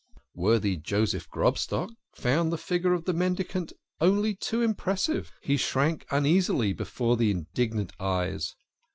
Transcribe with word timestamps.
Worthy 0.33 0.77
Joseph 0.77 1.29
Grobstock 1.29 1.91
found 2.15 2.51
the 2.51 2.57
figure 2.57 2.91
of 2.93 3.05
the 3.05 3.13
men 3.13 3.35
dicant 3.35 3.71
only 3.99 4.33
too 4.33 4.63
impressive; 4.63 5.31
he 5.41 5.57
shrank 5.57 6.07
uneasily 6.09 6.73
before 6.73 7.15
the 7.15 7.29
indignant 7.29 7.93
eyes. 7.99 8.55